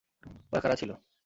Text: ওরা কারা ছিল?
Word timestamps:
ওরা 0.51 0.61
কারা 0.61 0.75
ছিল? 0.75 0.91